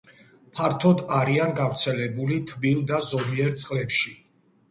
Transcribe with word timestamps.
ფართოდ 0.53 1.03
არიან 1.17 1.51
გავრცელებული 1.59 2.39
თბილ 2.53 2.81
და 2.93 3.01
ზომიერ 3.09 3.53
წყლებში. 3.65 4.15